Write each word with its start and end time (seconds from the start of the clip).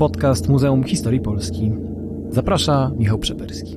podcast 0.00 0.48
Muzeum 0.48 0.84
Historii 0.84 1.20
Polski. 1.20 1.72
Zaprasza 2.30 2.90
Michał 2.96 3.18
Przeperski. 3.18 3.76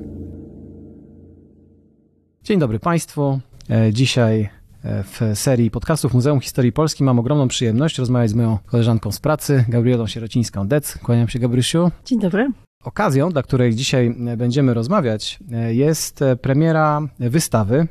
Dzień 2.42 2.58
dobry 2.58 2.78
Państwu. 2.78 3.40
E, 3.70 3.92
dzisiaj 3.92 4.48
e, 4.84 5.02
w 5.02 5.20
serii 5.34 5.70
podcastów 5.70 6.14
Muzeum 6.14 6.40
Historii 6.40 6.72
Polski 6.72 7.04
mam 7.04 7.18
ogromną 7.18 7.48
przyjemność 7.48 7.98
rozmawiać 7.98 8.30
z 8.30 8.34
moją 8.34 8.58
koleżanką 8.66 9.12
z 9.12 9.20
pracy, 9.20 9.64
Gabrielą 9.68 10.04
Sierocińską-Dec. 10.04 10.98
Kłaniam 10.98 11.28
się, 11.28 11.38
Gabrysiu. 11.38 11.90
Dzień 12.04 12.20
dobry. 12.20 12.50
Okazją, 12.84 13.30
dla 13.30 13.42
której 13.42 13.74
dzisiaj 13.74 14.14
będziemy 14.36 14.74
rozmawiać, 14.74 15.38
e, 15.52 15.74
jest 15.74 16.20
premiera 16.42 17.00
wystawy 17.18 17.88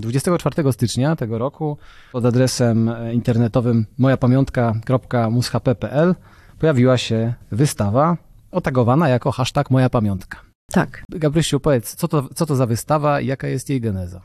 24 0.00 0.54
mm, 0.58 0.72
stycznia 0.72 1.16
tego 1.16 1.38
roku 1.38 1.76
pod 2.12 2.24
adresem 2.24 2.90
internetowym 3.12 3.86
mojapamiątka.mushp.pl 3.98 6.14
pojawiła 6.58 6.98
się 6.98 7.34
wystawa 7.50 8.16
otagowana 8.50 9.08
jako 9.08 9.32
hashtag 9.32 9.70
Moja 9.70 9.90
Pamiątka. 9.90 10.40
Tak. 10.72 11.02
Gabrysiu, 11.10 11.60
powiedz, 11.60 11.94
co 11.94 12.08
to, 12.08 12.28
co 12.34 12.46
to 12.46 12.56
za 12.56 12.66
wystawa 12.66 13.20
i 13.20 13.26
jaka 13.26 13.48
jest 13.48 13.70
jej 13.70 13.80
geneza? 13.80 14.20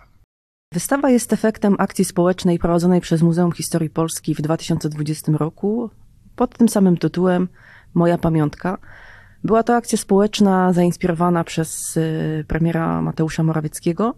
Wystawa 0.73 1.09
jest 1.09 1.33
efektem 1.33 1.75
akcji 1.79 2.05
społecznej 2.05 2.59
prowadzonej 2.59 3.01
przez 3.01 3.21
Muzeum 3.21 3.51
Historii 3.51 3.89
Polski 3.89 4.35
w 4.35 4.41
2020 4.41 5.31
roku 5.31 5.89
pod 6.35 6.57
tym 6.57 6.69
samym 6.69 6.97
tytułem 6.97 7.47
Moja 7.93 8.17
Pamiątka. 8.17 8.77
Była 9.43 9.63
to 9.63 9.75
akcja 9.75 9.97
społeczna 9.97 10.73
zainspirowana 10.73 11.43
przez 11.43 11.97
y, 11.97 12.45
premiera 12.47 13.01
Mateusza 13.01 13.43
Morawieckiego, 13.43 14.15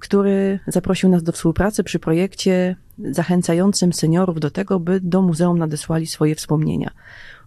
który 0.00 0.58
zaprosił 0.66 1.08
nas 1.08 1.22
do 1.22 1.32
współpracy 1.32 1.84
przy 1.84 1.98
projekcie 1.98 2.76
zachęcającym 3.04 3.92
seniorów 3.92 4.40
do 4.40 4.50
tego, 4.50 4.80
by 4.80 5.00
do 5.00 5.22
muzeum 5.22 5.58
nadesłali 5.58 6.06
swoje 6.06 6.34
wspomnienia. 6.34 6.90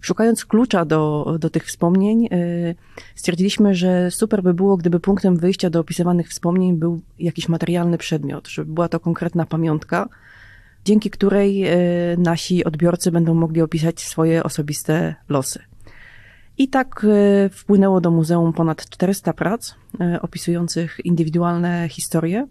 Szukając 0.01 0.45
klucza 0.45 0.85
do, 0.85 1.35
do 1.39 1.49
tych 1.49 1.65
wspomnień, 1.65 2.25
y, 2.25 2.75
stwierdziliśmy, 3.15 3.75
że 3.75 4.11
super 4.11 4.43
by 4.43 4.53
było, 4.53 4.77
gdyby 4.77 4.99
punktem 4.99 5.37
wyjścia 5.37 5.69
do 5.69 5.79
opisywanych 5.79 6.29
wspomnień 6.29 6.77
był 6.77 7.01
jakiś 7.19 7.49
materialny 7.49 7.97
przedmiot, 7.97 8.47
żeby 8.47 8.73
była 8.73 8.87
to 8.87 8.99
konkretna 8.99 9.45
pamiątka, 9.45 10.09
dzięki 10.85 11.09
której 11.09 11.67
y, 12.13 12.17
nasi 12.17 12.63
odbiorcy 12.63 13.11
będą 13.11 13.33
mogli 13.33 13.61
opisać 13.61 14.01
swoje 14.01 14.43
osobiste 14.43 15.15
losy. 15.29 15.72
I 16.57 16.67
tak 16.67 17.03
y, 17.03 17.49
wpłynęło 17.49 18.01
do 18.01 18.11
muzeum 18.11 18.53
ponad 18.53 18.89
400 18.89 19.33
prac 19.33 19.75
opisujących 20.21 21.05
indywidualne 21.05 21.89
historie. 21.89 22.47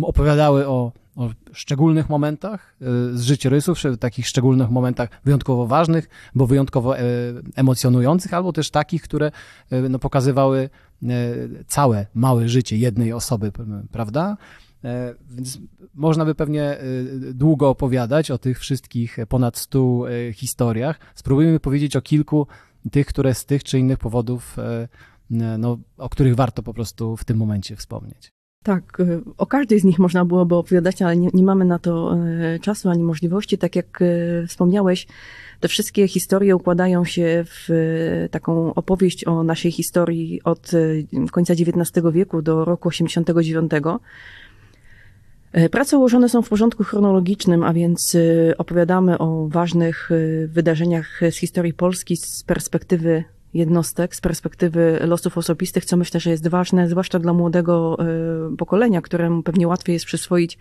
opowiadały 0.01 0.67
o, 0.67 0.91
o 1.15 1.29
szczególnych 1.53 2.09
momentach 2.09 2.75
e, 2.81 2.85
z 3.17 3.21
życiorysów, 3.21 3.79
takich 3.99 4.27
szczególnych 4.27 4.69
momentach 4.69 5.09
wyjątkowo 5.25 5.67
ważnych, 5.67 6.09
bo 6.35 6.47
wyjątkowo 6.47 6.97
e, 6.97 7.03
emocjonujących, 7.55 8.33
albo 8.33 8.53
też 8.53 8.69
takich, 8.69 9.01
które 9.01 9.31
no, 9.89 9.99
pokazywały 9.99 10.69
całe 11.67 12.05
małe 12.13 12.49
życie 12.49 12.77
jednej 12.77 13.13
osoby, 13.13 13.51
prawda? 13.91 14.37
Więc 15.29 15.59
można 15.93 16.25
by 16.25 16.35
pewnie 16.35 16.77
długo 17.33 17.69
opowiadać 17.69 18.31
o 18.31 18.37
tych 18.37 18.59
wszystkich 18.59 19.17
ponad 19.29 19.57
stu 19.57 20.05
historiach. 20.33 20.99
Spróbujmy 21.15 21.59
powiedzieć 21.59 21.95
o 21.95 22.01
kilku 22.01 22.47
tych, 22.91 23.07
które 23.07 23.33
z 23.33 23.45
tych 23.45 23.63
czy 23.63 23.79
innych 23.79 23.99
powodów, 23.99 24.59
e, 24.59 24.87
no, 25.57 25.77
o 25.97 26.09
których 26.09 26.35
warto 26.35 26.63
po 26.63 26.73
prostu 26.73 27.17
w 27.17 27.23
tym 27.23 27.37
momencie 27.37 27.75
wspomnieć. 27.75 28.34
Tak, 28.65 28.99
e, 28.99 29.21
o 29.37 29.45
każdej 29.45 29.79
z 29.79 29.83
nich 29.83 29.99
można 29.99 30.25
byłoby 30.25 30.55
opowiadać, 30.55 31.01
ale 31.01 31.17
nie, 31.17 31.29
nie, 31.33 31.43
mamy 31.43 31.65
na 31.65 31.79
to 31.79 32.15
e, 32.15 32.59
czasu 32.59 32.89
ani 32.89 33.03
możliwości. 33.03 33.57
Tak 33.57 33.75
jak 33.75 34.03
wspomniałeś, 34.47 35.07
te 35.59 35.67
wszystkie 35.67 36.07
historie 36.07 36.55
układają 36.55 37.05
się 37.05 37.45
w 37.47 37.69
taką 38.31 38.73
opowieść 38.73 39.27
o 39.27 39.43
naszej 39.43 39.71
historii 39.71 40.41
od 40.43 40.71
końca 41.31 41.53
XIX 41.53 42.05
wieku 42.13 42.41
do 42.41 42.65
roku 42.65 42.87
89. 42.87 43.71
Prace 45.71 45.97
ułożone 45.97 46.29
są 46.29 46.41
w 46.41 46.49
porządku 46.49 46.83
chronologicznym, 46.83 47.63
a 47.63 47.73
więc 47.73 48.17
opowiadamy 48.57 49.17
o 49.17 49.47
ważnych 49.47 50.09
wydarzeniach 50.47 51.21
z 51.31 51.35
historii 51.35 51.73
Polski 51.73 52.17
z 52.17 52.43
perspektywy 52.43 53.23
jednostek, 53.55 54.15
z 54.15 54.21
perspektywy 54.21 54.99
losów 55.01 55.37
osobistych, 55.37 55.85
co 55.85 55.97
myślę, 55.97 56.19
że 56.19 56.29
jest 56.29 56.47
ważne, 56.47 56.89
zwłaszcza 56.89 57.19
dla 57.19 57.33
młodego 57.33 57.97
pokolenia, 58.57 59.01
któremu 59.01 59.43
pewnie 59.43 59.67
łatwiej 59.67 59.93
jest 59.93 60.05
przyswoić 60.05 60.57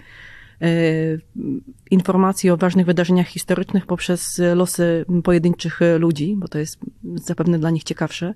informacje 1.91 2.53
o 2.53 2.57
ważnych 2.57 2.87
wydarzeniach 2.87 3.27
historycznych 3.27 3.87
poprzez 3.87 4.41
losy 4.55 5.05
pojedynczych 5.25 5.81
ludzi, 5.99 6.35
bo 6.37 6.49
to 6.49 6.59
jest 6.59 6.79
zapewne 7.15 7.59
dla 7.59 7.71
nich 7.71 7.85
ciekawsze 7.85 8.35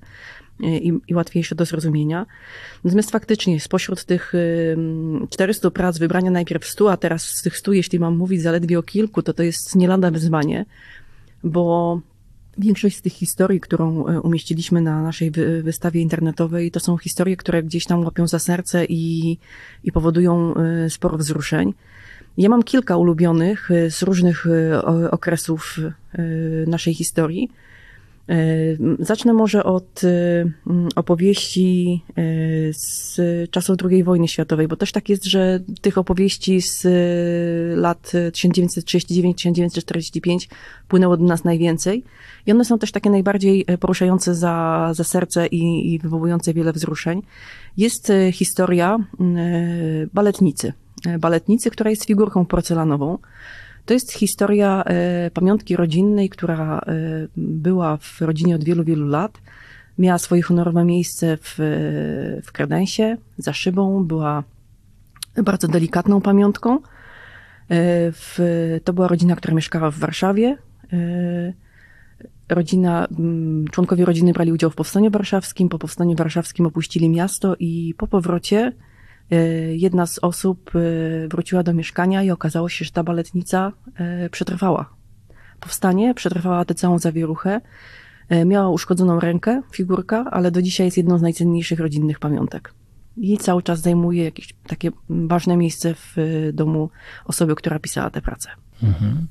i, 0.61 0.93
i 1.09 1.15
łatwiejsze 1.15 1.55
do 1.55 1.65
zrozumienia. 1.65 2.27
Natomiast 2.85 3.11
faktycznie 3.11 3.61
spośród 3.61 4.05
tych 4.05 4.33
400 5.31 5.71
prac 5.71 5.99
wybrania 5.99 6.31
najpierw 6.31 6.67
100, 6.67 6.93
a 6.93 6.97
teraz 6.97 7.23
z 7.23 7.43
tych 7.43 7.57
100, 7.57 7.73
jeśli 7.73 7.99
mam 7.99 8.17
mówić 8.17 8.43
zaledwie 8.43 8.79
o 8.79 8.83
kilku, 8.83 9.23
to 9.23 9.33
to 9.33 9.43
jest 9.43 9.77
nie 9.77 9.89
wyzwanie, 10.11 10.67
bo 11.45 12.01
Większość 12.59 12.97
z 12.97 13.03
tych 13.03 13.13
historii, 13.13 13.61
którą 13.61 14.07
e, 14.07 14.21
umieściliśmy 14.21 14.81
na 14.81 15.03
naszej 15.03 15.31
wystawie 15.63 16.01
internetowej, 16.01 16.71
to 16.71 16.81
są 16.81 16.97
historie, 16.97 17.37
które 17.37 17.63
gdzieś 17.63 17.85
tam 17.85 18.05
łapią 18.05 18.27
za 18.27 18.39
serce 18.39 18.85
i, 18.85 19.39
i 19.85 19.93
powodują 19.93 20.55
e, 20.55 20.91
sporo 20.91 21.19
wzruszeń. 21.19 21.75
Ja 22.39 22.49
mam 22.49 22.63
kilka 22.63 22.97
ulubionych 22.97 23.71
e, 23.71 23.91
z 23.91 24.03
różnych 24.03 24.47
okresów 25.11 25.77
naszej 26.67 26.95
historii. 26.95 27.51
E, 28.29 28.35
zacznę 28.99 29.33
może 29.33 29.65
od 29.65 30.05
e, 30.05 30.45
opowieści 30.97 32.03
e, 32.09 32.13
z 32.73 33.17
czasów 33.51 33.77
II 33.91 34.05
wojny 34.05 34.29
światowej, 34.29 34.69
bo 34.69 34.77
też 34.77 34.93
tak 34.93 35.09
jest, 35.09 35.25
że 35.25 35.61
tych 35.81 35.99
opowieści 35.99 36.61
z 36.61 36.87
lat 37.77 38.13
1939-1945 38.33 40.49
płynęło 40.89 41.17
do 41.17 41.25
nas 41.25 41.45
najwięcej 41.45 42.05
i 42.47 42.53
one 42.53 42.65
są 42.65 42.79
też 42.79 42.93
takie 42.93 43.11
najbardziej 43.11 43.67
poruszające 43.81 44.35
za, 44.35 44.91
za 44.95 45.05
serce 45.05 45.47
i, 45.47 45.95
i 45.95 45.99
wywołujące 45.99 46.55
wiele 46.55 46.73
wzruszeń. 46.73 47.23
Jest 47.77 48.13
historia 48.33 48.99
baletnicy. 50.15 50.73
baletnicy, 51.19 51.71
która 51.71 51.91
jest 51.91 52.05
figurką 52.05 52.47
porcelanową. 52.47 53.19
To 53.89 53.95
jest 53.95 54.13
historia 54.13 54.85
pamiątki 55.35 55.77
rodzinnej, 55.77 56.29
która 56.29 56.81
była 57.37 57.97
w 57.97 58.21
rodzinie 58.21 58.55
od 58.55 58.65
wielu, 58.65 58.85
wielu 58.85 59.07
lat. 59.07 59.41
Miała 59.99 60.19
swoje 60.19 60.43
honorowe 60.43 60.85
miejsce 60.85 61.37
w, 61.37 61.55
w 62.45 62.53
kredensie, 62.53 63.17
za 63.39 63.53
szybą, 63.53 64.05
była 64.05 64.45
bardzo 65.45 65.69
delikatną 65.69 66.21
pamiątką. 66.21 66.79
W, 68.13 68.39
to 68.85 68.93
była 68.93 69.09
rodzina, 69.09 69.37
która 69.37 69.55
mieszkała 69.55 69.91
w 69.91 69.99
Warszawie. 69.99 70.57
Rodzina, 72.49 73.09
członkowie 73.71 74.05
rodziny 74.05 74.33
brali 74.33 74.53
udział 74.53 74.71
w 74.71 74.75
powstaniu 74.75 75.11
warszawskim. 75.11 75.69
Po 75.69 75.79
powstaniu 75.79 76.17
warszawskim 76.17 76.67
opuścili 76.67 77.09
miasto 77.09 77.57
i 77.59 77.95
po 77.99 78.07
powrocie 78.07 78.59
e, 78.59 78.88
jedna 79.71 80.07
z 80.07 80.19
osób 80.19 80.71
e, 80.75 81.29
wróciła 81.29 81.63
do 81.63 81.75
mieszkania 81.75 82.23
i 82.23 82.31
okazało 82.31 82.69
się, 82.69 82.85
że 82.85 82.91
ta 82.91 83.03
baletnica 83.03 83.73
e, 83.95 84.31
przetrwała. 84.31 84.91
Powstanie, 85.61 86.15
przetrwała 86.15 86.65
tę 86.65 86.75
całą 86.75 86.99
zawieruchę. 86.99 87.61
Miała 88.47 88.69
uszkodzoną 88.71 89.21
rękę, 89.21 89.63
figurka, 89.73 90.25
ale 90.31 90.51
do 90.51 90.63
dzisiaj 90.63 90.87
jest 90.87 90.97
jedną 90.97 91.19
z 91.19 91.23
najcenniejszych 91.23 91.81
rodzinnych 91.81 92.19
pamiątek. 92.19 92.75
I 93.17 93.39
cały 93.39 93.63
czas 93.63 93.81
zajmuje 93.81 94.25
jakieś 94.25 94.55
takie 94.67 94.91
ważne 95.09 95.57
miejsce 95.57 95.95
w 95.95 96.17
domu 96.53 96.91
osoby, 97.25 97.55
która 97.55 97.79
pisała 97.79 98.11
tę 98.11 98.23
pracę. 98.23 98.49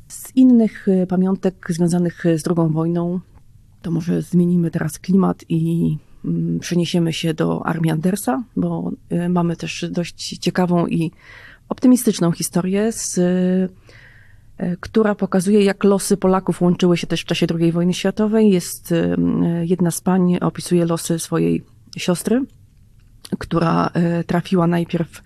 Z 0.08 0.36
innych 0.36 0.88
pamiątek 1.08 1.68
związanych 1.70 2.24
z 2.38 2.48
II 2.48 2.72
wojną, 2.72 3.20
to 3.82 3.92
może 3.92 4.22
zmienimy 4.22 4.72
teraz 4.72 5.00
klimat 5.00 5.44
i 5.50 5.98
przeniesiemy 6.60 7.14
się 7.14 7.34
do 7.34 7.66
armii 7.66 7.92
Andersa, 7.92 8.44
bo 8.56 8.92
y, 9.12 9.30
mamy 9.30 9.56
też 9.56 9.86
dość 9.90 10.38
ciekawą 10.38 10.88
i 10.88 11.12
optymistyczną 11.70 12.32
historię, 12.32 12.92
z, 12.92 13.18
y, 13.18 13.70
która 14.80 15.16
pokazuje, 15.16 15.64
jak 15.64 15.84
losy 15.84 16.18
Polaków 16.18 16.62
łączyły 16.62 16.98
się 16.98 17.08
też 17.08 17.22
w 17.22 17.26
czasie 17.26 17.48
II 17.60 17.72
wojny 17.72 17.94
światowej. 17.94 18.50
Jest 18.50 18.94
jedna 19.64 19.92
z 19.92 20.02
pań, 20.02 20.38
opisuje 20.42 20.86
losy 20.86 21.20
swojej 21.20 21.64
siostry, 21.98 22.42
która 23.38 23.90
trafiła 24.28 24.68
najpierw 24.68 25.22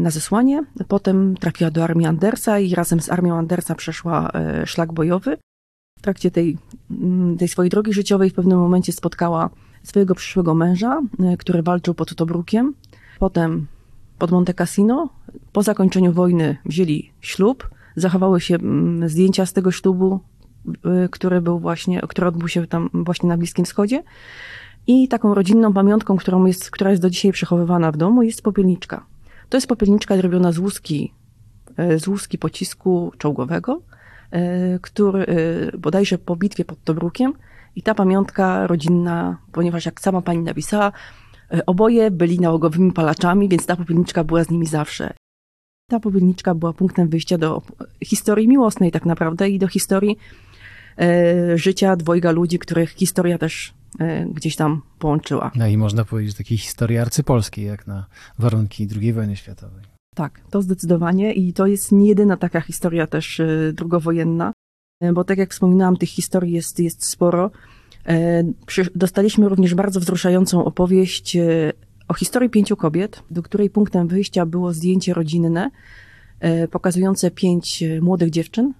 na 0.00 0.10
zesłanie. 0.10 0.62
Potem 0.88 1.36
trafiła 1.36 1.70
do 1.70 1.84
armii 1.84 2.06
Andersa 2.06 2.58
i 2.58 2.74
razem 2.74 3.00
z 3.00 3.10
armią 3.10 3.38
Andersa 3.38 3.74
przeszła 3.74 4.30
szlak 4.64 4.92
bojowy. 4.92 5.36
W 5.98 6.02
trakcie 6.02 6.30
tej, 6.30 6.58
mm, 6.90 7.36
tej 7.38 7.48
swojej 7.48 7.70
drogi 7.70 7.92
życiowej 7.92 8.30
w 8.30 8.34
pewnym 8.34 8.58
momencie 8.58 8.92
spotkała 8.92 9.50
swojego 9.82 10.14
przyszłego 10.14 10.54
męża, 10.54 11.00
e, 11.20 11.36
który 11.36 11.62
walczył 11.62 11.94
pod 11.94 12.14
Tobrukiem. 12.14 12.74
Potem 13.18 13.66
pod 14.18 14.30
Monte 14.30 14.54
Cassino. 14.54 15.08
Po 15.52 15.62
zakończeniu 15.62 16.12
wojny 16.12 16.56
wzięli 16.64 17.12
ślub. 17.20 17.70
Zachowały 17.96 18.40
się 18.40 18.54
mm, 18.54 19.08
zdjęcia 19.08 19.46
z 19.46 19.52
tego 19.52 19.70
ślubu, 19.70 20.20
który 21.10 21.40
był 21.40 21.58
właśnie, 21.58 22.00
który 22.08 22.26
odbył 22.26 22.48
się 22.48 22.66
tam 22.66 22.90
właśnie 22.92 23.28
na 23.28 23.36
Bliskim 23.36 23.64
Wschodzie. 23.64 24.02
I 24.86 25.08
taką 25.08 25.34
rodzinną 25.34 25.72
pamiątką, 25.72 26.16
którą 26.16 26.46
jest, 26.46 26.70
która 26.70 26.90
jest 26.90 27.02
do 27.02 27.10
dzisiaj 27.10 27.32
przechowywana 27.32 27.92
w 27.92 27.96
domu, 27.96 28.22
jest 28.22 28.42
popielniczka. 28.42 29.06
To 29.48 29.56
jest 29.56 29.66
popielniczka 29.66 30.16
zrobiona 30.16 30.52
z 30.52 30.58
łuski, 30.58 31.12
e, 31.76 31.98
z 31.98 32.08
łuski 32.08 32.38
pocisku 32.38 33.12
czołgowego, 33.18 33.82
e, 34.30 34.78
który 34.78 35.26
e, 35.26 35.78
bodajże 35.78 36.18
po 36.18 36.36
bitwie 36.36 36.64
pod 36.64 36.84
Tobrukiem 36.84 37.32
i 37.76 37.82
ta 37.82 37.94
pamiątka 37.94 38.66
rodzinna, 38.66 39.38
ponieważ 39.52 39.86
jak 39.86 40.00
sama 40.00 40.22
pani 40.22 40.42
napisała, 40.42 40.92
oboje 41.66 42.10
byli 42.10 42.40
nałogowymi 42.40 42.92
palaczami, 42.92 43.48
więc 43.48 43.66
ta 43.66 43.76
popielniczka 43.76 44.24
była 44.24 44.44
z 44.44 44.50
nimi 44.50 44.66
zawsze. 44.66 45.14
Ta 45.90 46.00
popielniczka 46.00 46.54
była 46.54 46.72
punktem 46.72 47.08
wyjścia 47.08 47.38
do 47.38 47.62
historii 48.04 48.48
miłosnej 48.48 48.92
tak 48.92 49.06
naprawdę 49.06 49.48
i 49.48 49.58
do 49.58 49.68
historii 49.68 50.18
życia 51.54 51.96
dwojga 51.96 52.30
ludzi, 52.30 52.58
których 52.58 52.90
historia 52.90 53.38
też 53.38 53.74
E, 53.98 54.26
gdzieś 54.26 54.56
tam 54.56 54.82
połączyła. 54.98 55.50
No 55.54 55.66
i 55.66 55.76
można 55.76 56.04
powiedzieć 56.04 56.36
takiej 56.36 56.58
historii 56.58 56.98
arcypolskiej, 56.98 57.64
jak 57.64 57.86
na 57.86 58.06
warunki 58.38 58.88
II 59.00 59.12
wojny 59.12 59.36
światowej. 59.36 59.84
Tak, 60.14 60.40
to 60.50 60.62
zdecydowanie 60.62 61.32
i 61.32 61.52
to 61.52 61.66
jest 61.66 61.92
nie 61.92 62.08
jedyna 62.08 62.36
taka 62.36 62.60
historia 62.60 63.06
też 63.06 63.40
e, 63.40 63.72
drugowojenna, 63.72 64.48
e, 64.48 64.52
bo 65.12 65.24
tak 65.24 65.38
jak 65.38 65.50
wspominałam, 65.50 65.96
tych 65.96 66.08
historii 66.08 66.52
jest, 66.52 66.80
jest 66.80 67.10
sporo. 67.10 67.50
Dostaliśmy 68.94 69.48
również 69.48 69.74
bardzo 69.74 70.00
wzruszającą 70.00 70.64
opowieść 70.64 71.36
o 72.08 72.14
historii 72.14 72.50
pięciu 72.50 72.76
kobiet, 72.76 73.22
do 73.30 73.42
której 73.42 73.70
punktem 73.70 74.08
wyjścia 74.08 74.46
było 74.46 74.72
zdjęcie 74.72 75.14
rodzinne 75.14 75.70
pokazujące 76.70 77.30
pięć 77.30 77.84
młodych 78.00 78.30
dziewczyn. 78.30 78.74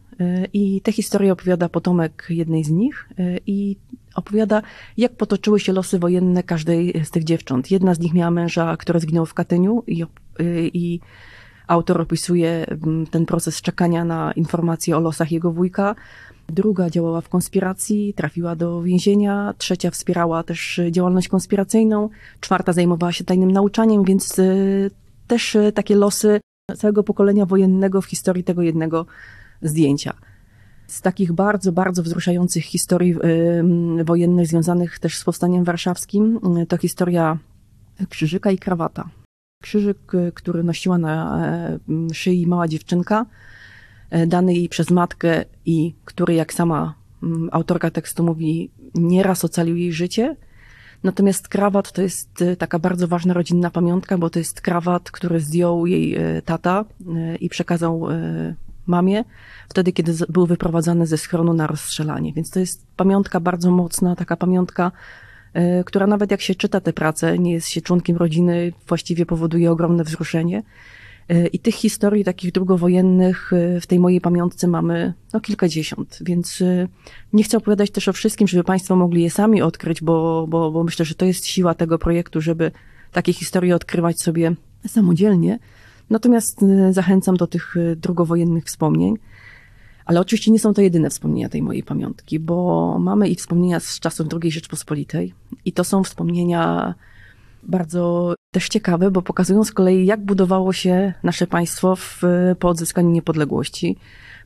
I 0.52 0.80
tę 0.80 0.92
historię 0.92 1.32
opowiada 1.32 1.68
potomek 1.68 2.26
jednej 2.30 2.64
z 2.64 2.70
nich 2.70 3.08
i 3.46 3.76
opowiada, 4.14 4.62
jak 4.96 5.16
potoczyły 5.16 5.60
się 5.60 5.72
losy 5.72 5.98
wojenne 5.98 6.42
każdej 6.42 7.04
z 7.04 7.10
tych 7.10 7.24
dziewcząt. 7.24 7.70
Jedna 7.70 7.94
z 7.94 7.98
nich 7.98 8.14
miała 8.14 8.30
męża, 8.30 8.76
który 8.76 9.00
zginął 9.00 9.26
w 9.26 9.34
Katyniu 9.34 9.82
i, 9.86 10.04
i 10.72 11.00
autor 11.68 12.00
opisuje 12.00 12.66
mm, 12.66 13.06
ten 13.06 13.26
proces 13.26 13.62
czekania 13.62 14.04
na 14.04 14.32
informacje 14.32 14.96
o 14.96 15.00
losach 15.00 15.32
jego 15.32 15.52
wujka. 15.52 15.94
Druga 16.48 16.90
działała 16.90 17.20
w 17.20 17.28
konspiracji, 17.28 18.14
trafiła 18.14 18.56
do 18.56 18.82
więzienia. 18.82 19.54
Trzecia 19.58 19.90
wspierała 19.90 20.42
też 20.42 20.80
działalność 20.90 21.28
konspiracyjną. 21.28 22.08
Czwarta 22.40 22.72
zajmowała 22.72 23.12
się 23.12 23.24
tajnym 23.24 23.50
nauczaniem, 23.50 24.04
więc 24.04 24.38
y, 24.38 24.90
też 25.26 25.54
y, 25.54 25.72
takie 25.72 25.96
losy 25.96 26.40
całego 26.76 27.02
pokolenia 27.02 27.46
wojennego 27.46 28.00
w 28.00 28.06
historii 28.06 28.44
tego 28.44 28.62
jednego 28.62 29.06
zdjęcia 29.62 30.14
z 30.86 31.00
takich 31.00 31.32
bardzo, 31.32 31.72
bardzo 31.72 32.02
wzruszających 32.02 32.64
historii 32.64 33.14
wojennych 34.04 34.46
związanych 34.46 34.98
też 34.98 35.18
z 35.18 35.24
powstaniem 35.24 35.64
warszawskim, 35.64 36.40
to 36.68 36.76
historia 36.76 37.38
krzyżyka 38.08 38.50
i 38.50 38.58
krawata. 38.58 39.08
Krzyżyk, 39.62 40.14
y, 40.14 40.32
który 40.34 40.62
nosiła 40.62 40.98
na 40.98 41.46
e, 41.46 41.78
szyi 42.14 42.46
mała 42.46 42.68
dziewczynka, 42.68 43.26
e, 44.10 44.26
dany 44.26 44.54
jej 44.54 44.68
przez 44.68 44.90
matkę 44.90 45.44
i 45.66 45.94
który, 46.04 46.34
jak 46.34 46.52
sama 46.52 46.94
autorka 47.52 47.90
tekstu 47.90 48.24
mówi, 48.24 48.70
nieraz 48.94 49.44
ocalił 49.44 49.76
jej 49.76 49.92
życie. 49.92 50.36
Natomiast 51.02 51.48
krawat 51.48 51.92
to 51.92 52.02
jest 52.02 52.44
taka 52.58 52.78
bardzo 52.78 53.08
ważna 53.08 53.34
rodzinna 53.34 53.70
pamiątka, 53.70 54.18
bo 54.18 54.30
to 54.30 54.38
jest 54.38 54.60
krawat, 54.60 55.10
który 55.10 55.40
zdjął 55.40 55.86
jej 55.86 56.18
tata 56.44 56.84
i 57.40 57.48
przekazał 57.48 58.06
mamie, 58.86 59.24
wtedy, 59.68 59.92
kiedy 59.92 60.12
był 60.28 60.46
wyprowadzany 60.46 61.06
ze 61.06 61.18
schronu 61.18 61.54
na 61.54 61.66
rozstrzelanie. 61.66 62.32
Więc 62.32 62.50
to 62.50 62.60
jest 62.60 62.86
pamiątka 62.96 63.40
bardzo 63.40 63.70
mocna, 63.70 64.16
taka 64.16 64.36
pamiątka, 64.36 64.86
e, 64.86 65.27
która 65.86 66.06
nawet 66.06 66.30
jak 66.30 66.40
się 66.40 66.54
czyta 66.54 66.80
tę 66.80 66.92
pracę, 66.92 67.38
nie 67.38 67.52
jest 67.52 67.68
się 67.68 67.80
członkiem 67.80 68.16
rodziny, 68.16 68.72
właściwie 68.88 69.26
powoduje 69.26 69.70
ogromne 69.70 70.04
wzruszenie. 70.04 70.62
E, 71.28 71.46
I 71.46 71.58
tych 71.58 71.74
historii 71.74 72.24
takich 72.24 72.52
drugowojennych 72.52 73.52
e, 73.52 73.80
w 73.80 73.86
tej 73.86 73.98
mojej 74.00 74.20
pamiątce 74.20 74.68
mamy 74.68 75.14
no, 75.32 75.40
kilkadziesiąt, 75.40 76.18
więc 76.20 76.62
nie 77.32 77.44
chcę 77.44 77.56
opowiadać 77.56 77.90
też 77.90 78.08
o 78.08 78.12
wszystkim, 78.12 78.48
żeby 78.48 78.64
Państwo 78.64 78.96
mogli 78.96 79.22
je 79.22 79.30
sami 79.30 79.62
odkryć, 79.62 80.02
bo, 80.02 80.46
bo, 80.48 80.70
bo 80.70 80.84
myślę, 80.84 81.04
że 81.04 81.14
to 81.14 81.24
jest 81.24 81.46
siła 81.46 81.74
tego 81.74 81.98
projektu, 81.98 82.40
żeby 82.40 82.70
takie 83.12 83.32
historie 83.32 83.74
odkrywać 83.74 84.20
sobie 84.20 84.52
samodzielnie. 84.86 85.58
Natomiast 86.10 86.60
zachęcam 86.90 87.36
do 87.36 87.46
tych 87.46 87.74
drugowojennych 87.96 88.64
wspomnień. 88.64 89.14
Ale 90.08 90.20
oczywiście 90.20 90.50
nie 90.50 90.58
są 90.58 90.74
to 90.74 90.82
jedyne 90.82 91.10
wspomnienia 91.10 91.48
tej 91.48 91.62
mojej 91.62 91.82
pamiątki, 91.82 92.38
bo 92.38 92.96
mamy 92.98 93.28
i 93.28 93.34
wspomnienia 93.34 93.80
z 93.80 94.00
czasów 94.00 94.26
II 94.42 94.52
Rzeczpospolitej. 94.52 95.34
I 95.64 95.72
to 95.72 95.84
są 95.84 96.04
wspomnienia 96.04 96.94
bardzo 97.62 98.34
też 98.50 98.68
ciekawe, 98.68 99.10
bo 99.10 99.22
pokazują 99.22 99.64
z 99.64 99.72
kolei, 99.72 100.06
jak 100.06 100.24
budowało 100.24 100.72
się 100.72 101.14
nasze 101.22 101.46
państwo 101.46 101.96
w, 101.96 102.22
po 102.58 102.68
odzyskaniu 102.68 103.10
niepodległości. 103.10 103.96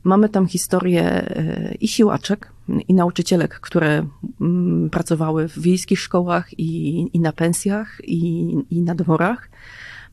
Mamy 0.03 0.29
tam 0.29 0.47
historię 0.47 1.31
y, 1.37 1.77
i 1.81 1.87
siłaczek, 1.87 2.51
i 2.87 2.93
nauczycielek, 2.93 3.59
które 3.59 4.05
mm, 4.41 4.89
pracowały 4.89 5.47
w 5.47 5.59
wiejskich 5.59 5.99
szkołach 5.99 6.59
i, 6.59 6.99
i 7.13 7.19
na 7.19 7.31
pensjach, 7.31 7.97
i, 8.03 8.55
i 8.69 8.81
na 8.81 8.95
dworach. 8.95 9.49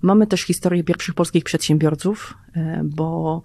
Mamy 0.02 0.26
też 0.26 0.40
historię 0.40 0.84
pierwszych 0.84 1.14
polskich 1.14 1.44
przedsiębiorców, 1.44 2.34
e, 2.56 2.80
bo 2.84 3.42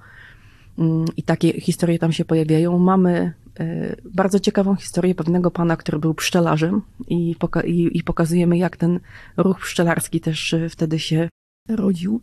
i 1.18 1.24
takie 1.24 1.62
historie 1.62 2.00
tam 2.00 2.12
się 2.12 2.26
pojawiają. 2.26 2.80
Mamy 2.80 3.34
e, 3.60 3.96
bardzo 4.06 4.40
ciekawą 4.40 4.76
historię 4.76 5.16
pewnego 5.16 5.52
pana, 5.52 5.78
który 5.78 6.00
był 6.00 6.14
pszczelarzem 6.14 6.82
i, 7.08 7.36
poka 7.40 7.62
i, 7.62 7.90
i 7.94 8.04
pokazujemy, 8.04 8.58
jak 8.58 8.78
ten 8.78 9.00
ruch 9.38 9.60
pszczelarski 9.60 10.22
też 10.22 10.54
e, 10.54 10.70
wtedy 10.70 11.00
się 11.00 11.30
rodził. 11.70 12.22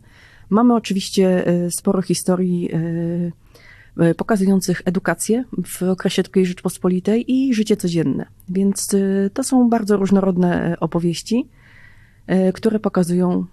Mamy 0.49 0.75
oczywiście 0.75 1.45
sporo 1.69 2.01
historii 2.01 2.69
pokazujących 4.17 4.81
edukację 4.85 5.43
w 5.65 5.83
okresie 5.83 6.23
II 6.35 6.45
Rzeczpospolitej 6.45 7.31
i 7.31 7.53
życie 7.53 7.77
codzienne. 7.77 8.25
Więc 8.49 8.89
to 9.33 9.43
są 9.43 9.69
bardzo 9.69 9.97
różnorodne 9.97 10.75
opowieści, 10.79 11.49
które 12.53 12.79
pokazują 12.79 13.31
e, 13.41 13.45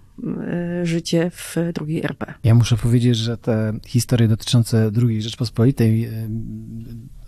życie 0.83 1.31
w 1.33 1.55
drugiej 1.73 2.03
RP. 2.05 2.33
Ja 2.43 2.55
muszę 2.55 2.77
powiedzieć, 2.77 3.17
że 3.17 3.37
te 3.37 3.73
historie 3.87 4.27
dotyczące 4.27 4.91
II 5.07 5.21
Rzeczpospolitej 5.21 6.05
e, 6.05 6.09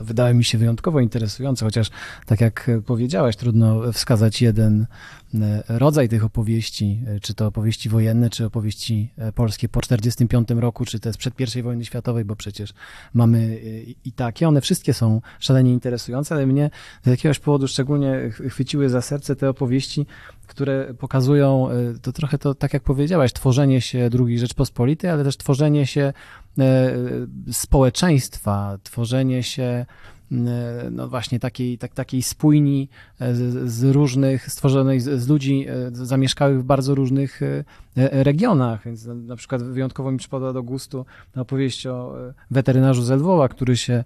wydały 0.03 0.33
mi 0.33 0.43
się 0.43 0.57
wyjątkowo 0.57 0.99
interesujące, 0.99 1.65
chociaż 1.65 1.89
tak 2.25 2.41
jak 2.41 2.71
powiedziałaś, 2.85 3.35
trudno 3.35 3.91
wskazać 3.91 4.41
jeden 4.41 4.85
e, 5.33 5.63
rodzaj 5.67 6.09
tych 6.09 6.23
opowieści, 6.23 6.99
czy 7.21 7.33
to 7.33 7.47
opowieści 7.47 7.89
wojenne, 7.89 8.29
czy 8.29 8.45
opowieści 8.45 9.13
polskie 9.35 9.69
po 9.69 9.81
1945 9.81 10.61
roku, 10.61 10.85
czy 10.85 10.99
te 10.99 11.13
sprzed 11.13 11.55
I 11.55 11.61
wojny 11.61 11.85
światowej, 11.85 12.25
bo 12.25 12.35
przecież 12.35 12.73
mamy 13.13 13.59
i 14.05 14.11
takie. 14.11 14.47
One 14.47 14.61
wszystkie 14.61 14.93
są 14.93 15.21
szalenie 15.39 15.73
interesujące, 15.73 16.35
ale 16.35 16.45
mnie 16.45 16.69
z 17.03 17.07
jakiegoś 17.07 17.39
powodu 17.39 17.67
szczególnie 17.67 18.29
chwyciły 18.49 18.89
za 18.89 19.01
serce 19.01 19.35
te 19.35 19.49
opowieści, 19.49 20.05
które 20.47 20.93
pokazują, 20.93 21.69
e, 21.69 21.99
to 22.01 22.11
trochę 22.11 22.37
to, 22.37 22.55
tak 22.55 22.73
jak 22.73 22.83
powiedziałaś, 22.83 23.33
tworzenie 23.33 23.81
się 23.81 24.09
II 24.19 24.39
Rzeczpospolitej, 24.39 25.09
ale 25.09 25.23
też 25.23 25.37
tworzenie 25.37 25.87
się 25.87 26.01
e, 26.01 26.13
społeczeństwa, 27.51 28.77
tworzenie 28.83 29.43
się 29.43 29.85
E, 30.33 30.89
no 30.91 31.07
właśnie 31.07 31.39
takiej, 31.39 31.77
tak, 31.77 31.93
takiej 31.93 32.21
spójni 32.21 32.89
e, 33.19 33.35
z, 33.35 33.71
z 33.71 33.83
różnych, 33.83 34.51
stworzonej 34.51 34.99
z, 34.99 35.21
z, 35.21 35.27
ludzi 35.27 35.65
e, 35.69 35.89
zamieszkałych 35.91 36.61
w 36.61 36.63
bardzo 36.63 36.95
różnych 36.95 37.41
regionach. 37.95 38.85
Więc 38.85 39.05
na 39.05 39.35
przykład 39.35 39.63
wyjątkowo 39.63 40.11
mi 40.11 40.17
przypada 40.17 40.53
do 40.53 40.63
gustu 40.63 41.05
opowieść 41.35 41.87
o 41.87 42.15
weterynarzu 42.51 43.01
z 43.01 43.09
Lwowa, 43.09 43.47
który 43.47 43.77
się 43.77 44.03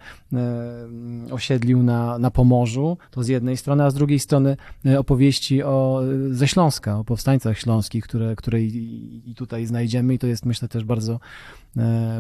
osiedlił 1.32 1.84
na, 1.84 2.20
na 2.20 2.32
Pomorzu, 2.32 2.98
to 3.12 3.24
z 3.24 3.28
jednej 3.28 3.58
strony, 3.58 3.84
a 3.84 3.90
z 3.90 3.94
drugiej 3.94 4.20
strony 4.20 4.58
opowieści 4.98 5.64
o, 5.64 6.02
ze 6.32 6.48
Śląska, 6.48 7.00
o 7.00 7.04
powstańcach 7.04 7.60
śląskich, 7.60 8.04
które, 8.04 8.36
które 8.36 8.62
i, 8.62 9.22
i 9.32 9.36
tutaj 9.36 9.66
znajdziemy 9.66 10.14
i 10.14 10.20
to 10.20 10.28
jest 10.28 10.46
myślę 10.46 10.68
też 10.68 10.84
bardzo, 10.84 11.20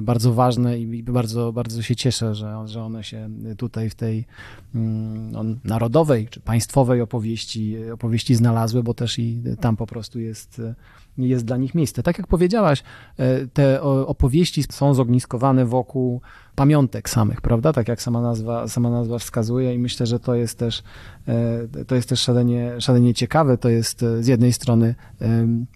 bardzo 0.01 0.33
ważne 0.33 0.79
i 0.79 1.03
bardzo, 1.03 1.53
bardzo 1.53 1.81
się 1.81 1.95
cieszę, 1.95 2.35
że, 2.35 2.63
że 2.65 2.83
one 2.83 3.03
się 3.03 3.29
tutaj 3.57 3.89
w 3.89 3.95
tej 3.95 4.25
mm, 4.75 5.31
no, 5.31 5.43
narodowej 5.63 6.27
czy 6.27 6.39
państwowej 6.39 7.01
opowieści, 7.01 7.91
opowieści 7.91 8.35
znalazły, 8.35 8.83
bo 8.83 8.93
też 8.93 9.19
i 9.19 9.41
tam 9.61 9.77
po 9.77 9.87
prostu 9.87 10.19
jest, 10.19 10.61
jest 11.17 11.45
dla 11.45 11.57
nich 11.57 11.75
miejsce. 11.75 12.03
Tak 12.03 12.17
jak 12.17 12.27
powiedziałaś, 12.27 12.83
e, 13.17 13.47
te 13.47 13.81
opowieści 13.81 14.63
są 14.69 14.93
zogniskowane 14.93 15.65
wokół 15.65 16.21
pamiątek 16.55 17.09
samych, 17.09 17.41
prawda? 17.41 17.73
Tak 17.73 17.87
jak 17.87 18.01
sama 18.01 18.21
nazwa, 18.21 18.67
sama 18.67 18.89
nazwa 18.89 19.19
wskazuje 19.19 19.75
i 19.75 19.79
myślę, 19.79 20.05
że 20.05 20.19
to 20.19 20.35
jest 20.35 20.57
też, 20.57 20.83
e, 21.27 21.85
to 21.87 21.95
jest 21.95 22.09
też 22.09 22.19
szalenie, 22.19 22.81
szalenie 22.81 23.13
ciekawe. 23.13 23.57
To 23.57 23.69
jest 23.69 24.03
e, 24.03 24.23
z 24.23 24.27
jednej 24.27 24.53
strony 24.53 24.95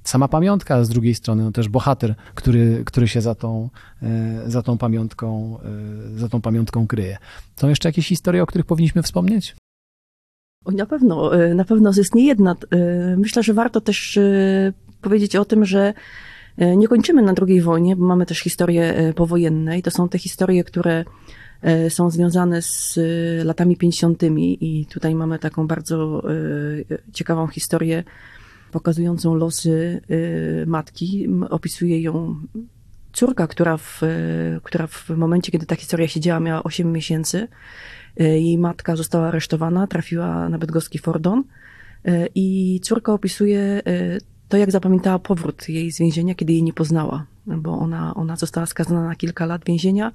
sama 0.04 0.28
pamiątka, 0.28 0.76
a 0.76 0.84
z 0.84 0.90
drugiej 0.90 1.16
strony 1.16 1.44
no 1.44 1.52
też 1.52 1.70
bohater, 1.70 2.16
który, 2.36 2.84
który 2.86 3.08
się 3.08 3.22
za 3.22 3.36
tą, 3.36 3.70
za 4.46 4.62
tą 4.62 4.78
pamiątką, 4.78 5.58
za 6.16 6.30
tą 6.30 6.42
pamiątką 6.42 6.88
kryje. 6.88 7.18
Są 7.56 7.70
jeszcze 7.70 7.90
jakieś 7.90 8.08
historie, 8.08 8.44
o 8.44 8.46
których 8.46 8.66
powinniśmy 8.66 9.04
wspomnieć? 9.04 9.56
Na 10.66 10.86
pewno, 10.86 11.32
na 11.56 11.66
pewno 11.66 11.92
jest 11.98 12.16
nie 12.16 12.26
jedna. 12.26 12.56
Myślę, 13.18 13.44
że 13.44 13.54
warto 13.54 13.82
też 13.82 14.20
powiedzieć 15.02 15.36
o 15.36 15.46
tym, 15.46 15.66
że 15.66 15.94
e, 16.58 16.78
nie 16.78 16.88
kończymy 16.88 17.22
na 17.22 17.34
II 17.48 17.62
wojnie, 17.62 17.96
bo 17.96 18.06
mamy 18.06 18.26
też 18.26 18.40
historię 18.40 18.96
e, 18.96 19.14
powojenne 19.14 19.80
i 19.80 19.82
to 19.82 19.92
są 19.92 20.10
te 20.10 20.18
historie, 20.18 20.64
które 20.64 21.06
e, 21.62 21.90
są 21.90 22.10
związane 22.10 22.62
z 22.62 23.00
latami 23.46 23.78
50. 23.78 24.24
i 24.40 24.86
tutaj 24.90 25.16
mamy 25.16 25.40
taką 25.40 25.68
bardzo 25.68 26.24
ciekawą 27.14 27.48
historię 27.48 28.04
pokazującą 28.72 29.36
losy 29.36 30.02
matki. 30.68 31.28
Opisuje 31.50 32.02
ją 32.02 32.36
córka, 33.14 33.48
która 33.48 33.78
w, 33.78 34.02
która 34.64 34.88
w 34.88 35.10
momencie, 35.10 35.52
kiedy 35.52 35.66
ta 35.66 35.76
historia 35.76 36.08
się 36.08 36.20
działa, 36.20 36.40
miała 36.40 36.64
8 36.64 36.92
miesięcy. 36.92 37.48
Jej 38.18 38.58
matka 38.58 38.96
została 38.96 39.28
aresztowana, 39.28 39.88
trafiła 39.88 40.50
na 40.50 40.58
bydgoski 40.58 41.00
Fordon 41.00 41.44
i 42.36 42.80
córka 42.84 43.14
opisuje 43.14 43.82
to, 44.52 44.58
jak 44.58 44.72
zapamiętała 44.72 45.20
powrót 45.20 45.70
jej 45.70 45.92
z 45.92 46.00
więzienia, 46.00 46.36
kiedy 46.36 46.54
jej 46.54 46.64
nie 46.64 46.74
poznała, 46.74 47.26
bo 47.48 47.80
ona, 47.80 48.14
ona 48.16 48.36
została 48.36 48.66
skazana 48.66 49.08
na 49.08 49.16
kilka 49.16 49.46
lat 49.46 49.66
więzienia 49.66 50.12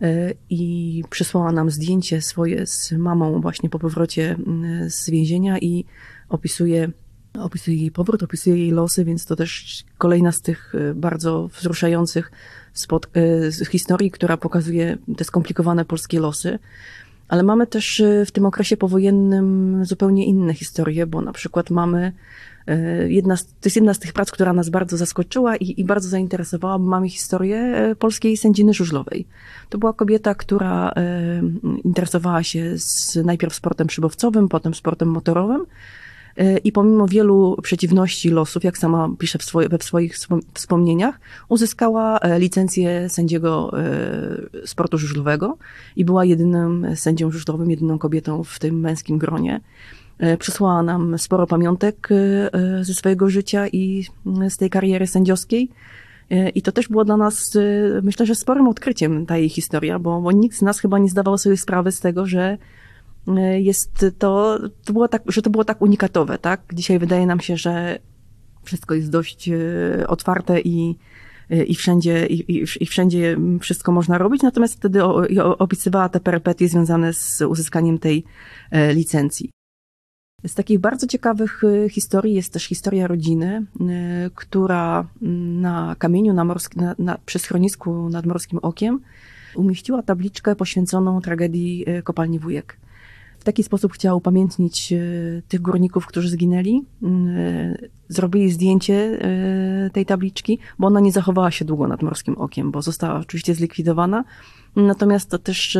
e, 0.00 0.32
i 0.50 1.02
przysłała 1.10 1.52
nam 1.52 1.70
zdjęcie 1.70 2.22
swoje 2.22 2.66
z 2.66 2.92
mamą 2.92 3.40
właśnie 3.40 3.70
po 3.70 3.78
powrocie 3.78 4.36
mm, 4.46 4.90
z 4.90 5.10
więzienia 5.10 5.58
i 5.58 5.84
opisuje, 6.28 6.90
opisuje 7.38 7.76
jej 7.76 7.90
powrót, 7.90 8.22
opisuje 8.22 8.56
jej 8.56 8.70
losy, 8.70 9.04
więc 9.04 9.26
to 9.26 9.36
też 9.36 9.84
kolejna 9.98 10.32
z 10.32 10.40
tych 10.40 10.74
e, 10.74 10.94
bardzo 10.94 11.48
wzruszających 11.48 12.32
spot, 12.72 13.06
e, 13.16 13.66
historii, 13.66 14.10
która 14.10 14.36
pokazuje 14.36 14.98
te 15.16 15.24
skomplikowane 15.24 15.84
polskie 15.84 16.20
losy. 16.20 16.58
Ale 17.28 17.42
mamy 17.42 17.66
też 17.66 18.02
w 18.26 18.30
tym 18.30 18.46
okresie 18.46 18.76
powojennym 18.76 19.80
zupełnie 19.84 20.26
inne 20.26 20.54
historie, 20.54 21.06
bo 21.06 21.20
na 21.20 21.32
przykład 21.32 21.70
mamy 21.70 22.12
E, 22.12 22.53
jedna 23.08 23.36
z, 23.36 23.46
to 23.46 23.52
jest 23.64 23.76
jedna 23.76 23.94
z 23.94 23.98
tych 23.98 24.12
prac, 24.12 24.30
która 24.30 24.52
nas 24.52 24.68
bardzo 24.68 24.96
zaskoczyła 24.96 25.56
i, 25.56 25.80
i 25.80 25.84
bardzo 25.84 26.08
zainteresowała, 26.08 26.78
bo 26.78 26.84
mamy 26.84 27.08
historię 27.08 27.58
e, 27.58 27.94
polskiej 27.96 28.36
sędziny 28.36 28.74
żużlowej. 28.74 29.26
To 29.68 29.78
była 29.78 29.92
kobieta, 29.92 30.34
która 30.34 30.90
e, 30.90 31.42
interesowała 31.84 32.42
się 32.42 32.78
z, 32.78 33.18
najpierw 33.24 33.54
sportem 33.54 33.90
szybowcowym, 33.90 34.48
potem 34.48 34.74
sportem 34.74 35.08
motorowym. 35.08 35.66
I 36.64 36.72
pomimo 36.72 37.08
wielu 37.08 37.56
przeciwności 37.62 38.30
losów, 38.30 38.64
jak 38.64 38.78
sama 38.78 39.08
pisze 39.18 39.38
w 39.38 39.42
swoje, 39.42 39.68
we 39.68 39.78
swoich 39.78 40.16
wspomnieniach, 40.54 41.20
uzyskała 41.48 42.20
licencję 42.38 43.08
sędziego 43.08 43.72
sportu 44.64 44.98
żużlowego 44.98 45.58
i 45.96 46.04
była 46.04 46.24
jedynym 46.24 46.86
sędzią 46.94 47.30
żużlowym, 47.30 47.70
jedyną 47.70 47.98
kobietą 47.98 48.44
w 48.44 48.58
tym 48.58 48.80
męskim 48.80 49.18
gronie. 49.18 49.60
E, 50.18 50.36
przysłała 50.36 50.82
nam 50.82 51.18
sporo 51.18 51.46
pamiątek 51.46 52.08
e, 52.10 52.54
e, 52.54 52.84
ze 52.84 52.94
swojego 52.94 53.30
życia 53.30 53.68
i 53.68 54.04
z 54.48 54.56
tej 54.56 54.70
kariery 54.70 55.06
sędziowskiej. 55.06 55.70
I 56.54 56.62
to 56.62 56.72
też 56.72 56.88
było 56.88 57.04
dla 57.04 57.16
nas, 57.16 57.58
myślę, 58.02 58.26
że 58.26 58.34
sporym 58.34 58.68
odkryciem 58.68 59.26
ta 59.26 59.36
jej 59.36 59.48
historia, 59.48 59.98
bo, 59.98 60.20
bo 60.20 60.32
nikt 60.32 60.56
z 60.56 60.62
nas 60.62 60.78
chyba 60.78 60.98
nie 60.98 61.08
zdawał 61.08 61.38
sobie 61.38 61.56
sprawy 61.56 61.92
z 61.92 62.00
tego, 62.00 62.26
że 62.26 62.58
jest 63.58 64.06
to, 64.18 64.58
to 64.84 64.92
było 64.92 65.08
tak, 65.08 65.22
że 65.26 65.42
to 65.42 65.50
było 65.50 65.64
tak 65.64 65.82
unikatowe, 65.82 66.38
tak? 66.38 66.60
Dzisiaj 66.72 66.98
wydaje 66.98 67.26
nam 67.26 67.40
się, 67.40 67.56
że 67.56 67.98
wszystko 68.62 68.94
jest 68.94 69.10
dość 69.10 69.50
otwarte 70.08 70.60
i, 70.60 70.98
i 71.50 71.74
wszędzie, 71.74 72.26
i, 72.26 72.62
i, 72.80 72.86
wszędzie 72.86 73.36
wszystko 73.60 73.92
można 73.92 74.18
robić, 74.18 74.42
natomiast 74.42 74.74
wtedy 74.74 75.04
opisywała 75.58 76.08
te 76.08 76.20
perypetie 76.20 76.68
związane 76.68 77.12
z 77.12 77.42
uzyskaniem 77.42 77.98
tej 77.98 78.24
licencji. 78.92 79.53
Z 80.46 80.54
takich 80.54 80.78
bardzo 80.78 81.06
ciekawych 81.06 81.64
y, 81.64 81.88
historii 81.88 82.34
jest 82.34 82.52
też 82.52 82.64
historia 82.64 83.06
rodziny, 83.06 83.66
y, 84.26 84.30
która 84.34 85.06
na 85.60 85.96
kamieniu 85.98 86.34
na, 86.34 86.44
morsk, 86.44 86.76
na, 86.76 86.94
na, 86.98 87.18
przy 87.26 87.38
schronisku 87.38 88.08
nad 88.08 88.26
Morskim 88.26 88.58
Okiem 88.58 89.00
umieściła 89.56 90.02
tabliczkę 90.02 90.56
poświęconą 90.56 91.20
tragedii 91.20 91.84
y, 91.88 92.02
kopalni 92.02 92.38
Wujek. 92.38 92.76
W 93.38 93.44
taki 93.44 93.62
sposób 93.62 93.92
chciała 93.92 94.16
upamiętnić 94.16 94.94
tych 95.48 95.60
górników, 95.60 96.06
którzy 96.06 96.28
zginęli. 96.28 96.82
Zrobili 98.08 98.50
zdjęcie 98.50 99.18
tej 99.92 100.06
tabliczki, 100.06 100.58
bo 100.78 100.86
ona 100.86 101.00
nie 101.00 101.12
zachowała 101.12 101.50
się 101.50 101.64
długo 101.64 101.88
nad 101.88 102.02
Morskim 102.02 102.38
Okiem, 102.38 102.70
bo 102.70 102.82
została 102.82 103.20
oczywiście 103.20 103.54
zlikwidowana. 103.54 104.24
Natomiast 104.76 105.30
to 105.30 105.38
też 105.38 105.78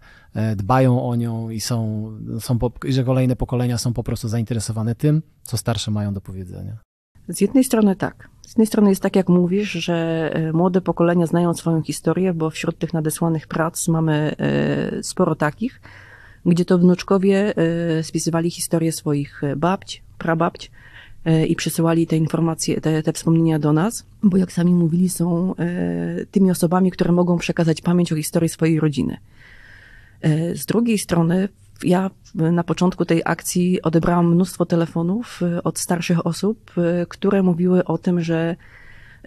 dbają 0.56 1.08
o 1.08 1.16
nią 1.16 1.50
i 1.50 1.60
są, 1.60 2.10
są 2.40 2.58
że 2.88 3.04
kolejne 3.04 3.36
pokolenia 3.36 3.78
są 3.78 3.92
po 3.92 4.02
prostu 4.02 4.28
zainteresowane 4.28 4.94
tym, 4.94 5.22
co 5.42 5.56
starsze 5.56 5.90
mają 5.90 6.14
do 6.14 6.20
powiedzenia? 6.20 6.91
Z 7.32 7.40
jednej 7.40 7.64
strony 7.64 7.96
tak. 7.96 8.28
Z 8.42 8.48
jednej 8.48 8.66
strony 8.66 8.90
jest 8.90 9.02
tak, 9.02 9.16
jak 9.16 9.28
mówisz, 9.28 9.70
że 9.70 10.30
e, 10.34 10.52
młode 10.52 10.80
pokolenia 10.80 11.26
znają 11.26 11.54
swoją 11.54 11.82
historię, 11.82 12.34
bo 12.34 12.50
wśród 12.50 12.78
tych 12.78 12.92
nadesłanych 12.92 13.46
prac 13.46 13.88
mamy 13.88 14.36
e, 14.38 15.02
sporo 15.02 15.34
takich, 15.34 15.80
gdzie 16.46 16.64
to 16.64 16.78
wnuczkowie 16.78 17.54
e, 17.56 18.02
spisywali 18.02 18.50
historię 18.50 18.92
swoich 18.92 19.42
babć, 19.56 20.02
prababć 20.18 20.70
i 21.48 21.56
przesyłali 21.56 22.06
te 22.06 22.16
informacje, 22.16 22.80
te, 22.80 23.02
te 23.02 23.12
wspomnienia 23.12 23.58
do 23.58 23.72
nas, 23.72 24.06
bo 24.22 24.36
jak 24.36 24.52
sami 24.52 24.74
mówili, 24.74 25.08
są 25.08 25.54
tymi 26.30 26.50
osobami, 26.50 26.90
które 26.90 27.12
mogą 27.12 27.38
przekazać 27.38 27.80
pamięć 27.80 28.12
o 28.12 28.16
historii 28.16 28.48
swojej 28.48 28.80
rodziny. 28.80 29.16
Z 30.54 30.66
drugiej 30.66 30.98
strony 30.98 31.48
ja 31.84 32.10
na 32.34 32.64
początku 32.64 33.04
tej 33.04 33.22
akcji 33.24 33.82
odebrałam 33.82 34.34
mnóstwo 34.34 34.66
telefonów 34.66 35.42
y, 35.42 35.62
od 35.62 35.78
starszych 35.78 36.26
osób, 36.26 36.70
y, 36.78 37.06
które 37.08 37.42
mówiły 37.42 37.84
o 37.84 37.98
tym, 37.98 38.20
że 38.20 38.56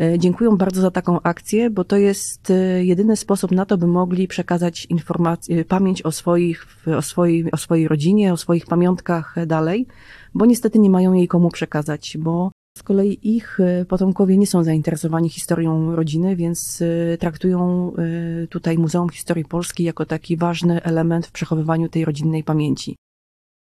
y, 0.02 0.20
dziękują 0.20 0.58
bardzo 0.58 0.82
za 0.82 0.92
taką 0.92 1.22
akcję, 1.22 1.70
bo 1.70 1.84
to 1.84 1.98
jest 1.98 2.54
jedyny 2.82 3.16
sposób 3.16 3.52
na 3.52 3.66
to, 3.66 3.78
by 3.78 3.88
mogli 3.88 4.28
przekazać 4.28 4.86
informację, 4.86 5.66
pamięć 5.66 6.02
o, 6.02 6.12
swoich, 6.12 6.68
o, 6.98 7.02
swojej, 7.02 7.52
o 7.52 7.58
swojej 7.58 7.88
rodzinie, 7.88 8.34
o 8.34 8.38
swoich 8.38 8.66
pamiątkach 8.66 9.36
dalej, 9.48 9.88
bo 10.34 10.46
niestety 10.46 10.80
nie 10.80 10.90
mają 10.90 11.14
jej 11.14 11.28
komu 11.28 11.50
przekazać, 11.50 12.18
bo 12.20 12.52
z 12.78 12.84
kolei 12.84 13.20
ich 13.36 13.60
e, 13.60 13.86
potomkowie 13.86 14.38
nie 14.38 14.48
są 14.48 14.64
zainteresowani 14.64 15.30
historią 15.30 15.96
rodziny, 15.96 16.36
więc 16.36 16.82
e, 16.82 17.18
traktują 17.18 17.92
e, 17.96 18.48
tutaj 18.48 18.78
Muzeum 18.78 19.10
Historii 19.10 19.46
Polskiej 19.46 19.86
jako 19.86 20.06
taki 20.06 20.38
ważny 20.38 20.84
element 20.84 21.28
w 21.28 21.32
przechowywaniu 21.32 21.90
tej 21.90 22.06
rodzinnej 22.06 22.44
pamięci. 22.44 22.96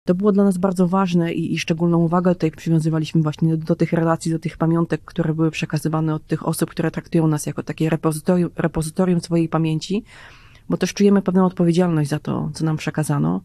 To 0.08 0.16
było 0.16 0.32
dla 0.32 0.44
nas 0.44 0.58
bardzo 0.58 0.88
ważne 0.88 1.34
i, 1.34 1.54
i 1.54 1.60
szczególną 1.60 1.98
uwagę 1.98 2.36
tutaj 2.36 2.52
przywiązywaliśmy 2.52 3.22
właśnie 3.22 3.58
do, 3.58 3.66
do, 3.66 3.76
tych 3.76 3.94
relacji, 3.94 4.32
do 4.32 4.40
tych 4.40 4.58
pamiątek, 4.58 5.02
które 5.06 5.34
były 5.34 5.52
przekazywane 5.52 6.16
od 6.16 6.28
tych 6.28 6.48
osób, 6.48 6.70
które 6.70 6.92
traktują 6.92 7.28
nas 7.28 7.46
jako 7.46 7.64
takie 7.64 7.90
repozytorium, 7.90 8.50
repozytorium 8.56 9.22
swojej 9.22 9.50
pamięci, 9.50 10.04
bo 10.70 10.78
też 10.78 10.94
czujemy 10.94 11.22
pewną 11.22 11.46
odpowiedzialność 11.46 12.10
za 12.10 12.20
to, 12.20 12.50
co 12.54 12.66
nam 12.66 12.78
przekazano. 12.78 13.42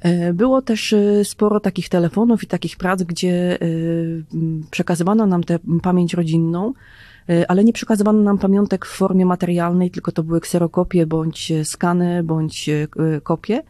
E, 0.00 0.32
było 0.32 0.62
też 0.62 0.92
e, 0.92 1.24
sporo 1.24 1.60
takich 1.60 1.88
telefonów 1.88 2.42
i 2.42 2.46
takich 2.46 2.76
prac, 2.76 3.02
gdzie 3.02 3.58
e, 3.60 3.66
przekazywano 4.70 5.26
nam 5.26 5.44
tę 5.44 5.58
pamięć 5.82 6.14
rodzinną, 6.14 6.72
ale 7.48 7.64
nie 7.64 7.72
przekazywano 7.72 8.22
nam 8.22 8.38
pamiątek 8.38 8.86
w 8.86 8.96
formie 8.96 9.26
materialnej, 9.26 9.90
tylko 9.90 10.12
to 10.12 10.22
były 10.22 10.40
kserokopie, 10.40 11.06
bądź 11.06 11.52
skany, 11.64 12.22
bądź 12.22 12.70
kopie. 13.22 13.62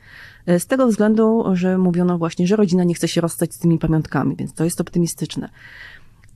Z 0.47 0.67
tego 0.67 0.87
względu, 0.87 1.45
że 1.53 1.79
mówiono 1.79 2.19
właśnie, 2.19 2.47
że 2.47 2.57
rodzina 2.57 2.85
nie 2.85 2.95
chce 2.95 3.09
się 3.09 3.21
rozstać 3.21 3.55
z 3.55 3.59
tymi 3.59 3.79
pamiątkami, 3.79 4.37
więc 4.37 4.55
to 4.55 4.65
jest 4.65 4.81
optymistyczne. 4.81 5.49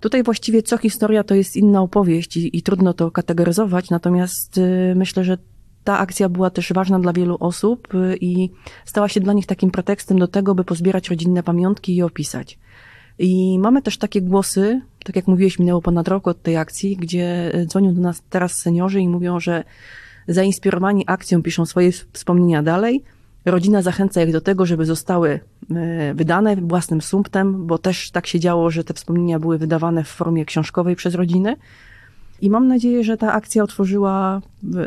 Tutaj 0.01 0.23
właściwie 0.23 0.63
co 0.63 0.79
historia 0.79 1.25
to 1.25 1.35
jest 1.35 1.57
inna 1.57 1.83
opowieść 1.83 2.37
i, 2.37 2.59
i 2.59 2.63
trudno 2.63 2.95
to 2.95 3.11
kategoryzować, 3.11 3.91
natomiast 3.91 4.61
myślę, 4.95 5.25
że 5.25 5.39
ta 5.85 5.99
akcja 5.99 6.29
była 6.29 6.51
też 6.51 6.73
ważna 6.73 6.99
dla 6.99 7.12
wielu 7.12 7.37
osób 7.40 7.95
y, 7.95 8.16
i 8.21 8.51
stała 8.85 9.09
się 9.09 9.21
dla 9.21 9.33
nich 9.33 9.47
takim 9.47 9.71
pretekstem 9.71 10.18
do 10.18 10.29
tego, 10.29 10.55
by 10.55 10.64
pozbierać 10.64 11.11
rodzinne 11.11 11.42
pamiątki 11.42 11.97
i 11.97 12.03
opisać. 12.03 12.59
I 13.18 13.59
mamy 13.59 13.83
też 13.83 13.99
takie 13.99 14.23
głosy, 14.23 14.81
tak 15.05 15.16
jak 15.16 15.27
mówiłeś, 15.27 15.59
minęło 15.59 15.83
ponad 15.83 16.09
rok 16.09 16.29
od 16.29 16.42
tej 16.42 16.57
akcji, 16.57 16.97
gdzie 16.97 17.55
y, 17.55 17.66
dzwonią 17.66 17.95
do 17.95 18.01
nas 18.01 18.23
teraz 18.31 18.53
seniorzy 18.53 19.01
i 19.01 19.09
mówią, 19.09 19.40
że 19.40 19.64
zainspirowani 20.29 21.05
akcją 21.07 21.42
piszą 21.42 21.66
swoje 21.66 21.92
wspomnienia 21.92 22.62
dalej. 22.62 23.05
Rodzina 23.45 23.83
zachęca 23.83 24.23
ich 24.23 24.33
do 24.33 24.40
tego, 24.40 24.66
żeby 24.66 24.85
zostały 24.85 25.31
y, 25.31 26.14
wydane 26.14 26.57
własnym 26.57 27.03
sumptem, 27.03 27.66
bo 27.66 27.79
też 27.79 28.11
tak 28.11 28.27
się 28.27 28.40
działo, 28.40 28.71
że 28.71 28.85
te 28.85 28.95
wspomnienia 28.95 29.38
były 29.38 29.59
wydawane 29.59 30.05
w 30.05 30.09
formie 30.09 30.45
książkowej 30.45 30.97
przez 30.97 31.14
rodziny. 31.14 31.57
I 32.42 32.50
mam 32.50 32.68
nadzieję, 32.68 33.05
że 33.05 33.16
ta 33.16 33.33
akcja 33.33 33.64
otworzyła 33.64 34.40